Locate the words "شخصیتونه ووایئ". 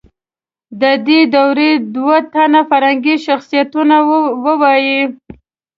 3.25-4.97